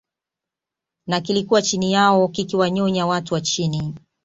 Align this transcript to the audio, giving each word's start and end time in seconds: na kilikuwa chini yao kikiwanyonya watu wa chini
na 1.07 1.21
kilikuwa 1.21 1.61
chini 1.61 1.91
yao 1.93 2.27
kikiwanyonya 2.27 3.07
watu 3.07 3.33
wa 3.33 3.41
chini 3.41 3.95